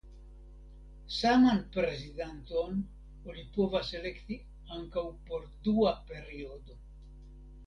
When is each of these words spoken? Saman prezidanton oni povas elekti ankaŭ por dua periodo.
Saman 1.15 1.59
prezidanton 1.75 2.79
oni 3.33 3.43
povas 3.59 3.93
elekti 4.01 4.39
ankaŭ 4.79 5.05
por 5.29 5.47
dua 5.69 5.95
periodo. 6.13 6.81